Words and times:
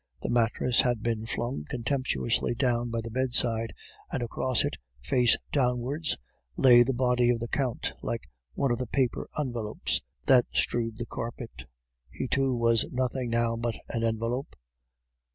The 0.23 0.31
mattress 0.31 0.81
had 0.81 1.03
been 1.03 1.27
flung 1.27 1.63
contemptuously 1.69 2.55
down 2.55 2.89
by 2.89 3.01
the 3.01 3.11
bedside, 3.11 3.71
and 4.11 4.23
across 4.23 4.65
it, 4.65 4.77
face 4.99 5.37
downwards, 5.51 6.17
lay 6.57 6.81
the 6.81 6.91
body 6.91 7.29
of 7.29 7.39
the 7.39 7.47
Count, 7.47 7.93
like 8.01 8.27
one 8.55 8.71
of 8.71 8.79
the 8.79 8.87
paper 8.87 9.29
envelopes 9.37 10.01
that 10.25 10.47
strewed 10.53 10.97
the 10.97 11.05
carpet 11.05 11.65
he 12.09 12.27
too 12.27 12.55
was 12.55 12.89
nothing 12.91 13.29
now 13.29 13.55
but 13.55 13.75
an 13.89 14.03
envelope. 14.03 14.55